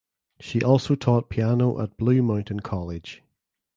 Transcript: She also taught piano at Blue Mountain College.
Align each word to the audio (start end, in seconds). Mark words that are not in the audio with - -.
She 0.39 0.63
also 0.63 0.95
taught 0.95 1.29
piano 1.29 1.79
at 1.79 1.95
Blue 1.95 2.23
Mountain 2.23 2.61
College. 2.61 3.21